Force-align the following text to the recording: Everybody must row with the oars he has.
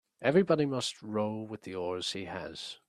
Everybody 0.19 0.65
must 0.65 0.99
row 1.03 1.41
with 1.43 1.61
the 1.61 1.75
oars 1.75 2.13
he 2.13 2.25
has. 2.25 2.79